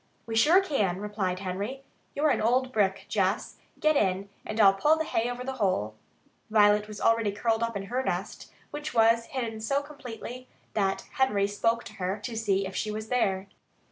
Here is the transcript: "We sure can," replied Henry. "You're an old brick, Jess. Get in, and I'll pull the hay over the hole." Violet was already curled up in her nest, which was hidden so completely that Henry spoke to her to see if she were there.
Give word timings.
"We 0.25 0.35
sure 0.35 0.61
can," 0.63 0.97
replied 0.99 1.41
Henry. 1.41 1.83
"You're 2.15 2.31
an 2.31 2.41
old 2.41 2.71
brick, 2.73 3.05
Jess. 3.07 3.57
Get 3.79 3.95
in, 3.95 4.29
and 4.47 4.59
I'll 4.59 4.73
pull 4.73 4.95
the 4.97 5.03
hay 5.05 5.29
over 5.29 5.43
the 5.43 5.51
hole." 5.61 5.93
Violet 6.49 6.87
was 6.87 6.99
already 6.99 7.31
curled 7.31 7.61
up 7.61 7.77
in 7.77 7.83
her 7.83 8.01
nest, 8.01 8.51
which 8.71 8.95
was 8.95 9.25
hidden 9.25 9.61
so 9.61 9.83
completely 9.83 10.47
that 10.73 11.01
Henry 11.19 11.45
spoke 11.45 11.83
to 11.83 11.93
her 12.01 12.17
to 12.23 12.35
see 12.35 12.65
if 12.65 12.75
she 12.75 12.89
were 12.89 13.03
there. 13.03 13.45